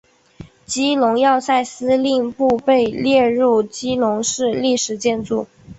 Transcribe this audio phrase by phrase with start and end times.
[0.65, 5.45] 基隆要塞司令部被列入基隆市历史建筑。